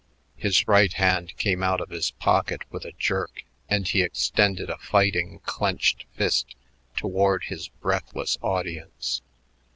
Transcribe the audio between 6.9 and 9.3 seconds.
toward his breathless audience.